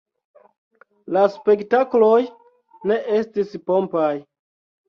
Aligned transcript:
La 1.17 1.25
spektakloj 1.35 2.17
ne 2.93 2.99
estis 3.19 3.55
pompaj. 3.69 4.13